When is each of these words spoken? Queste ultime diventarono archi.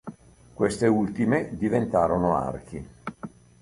Queste 0.55 0.87
ultime 0.87 1.49
diventarono 1.55 2.35
archi. 2.35 2.89